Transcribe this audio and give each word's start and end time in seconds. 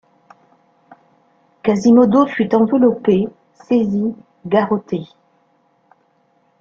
Quasimodo 1.61 2.25
fut 2.25 2.55
enveloppé, 2.55 3.27
saisi, 3.53 4.15
garrotté. 4.47 5.03